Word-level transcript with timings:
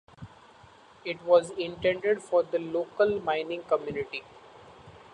It 1.05 1.21
was 1.21 1.51
intended 1.51 2.23
for 2.23 2.41
the 2.41 2.57
local 2.57 3.19
mining 3.21 3.61
community. 3.61 4.23